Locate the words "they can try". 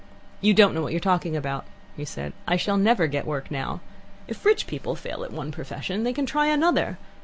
6.01-6.47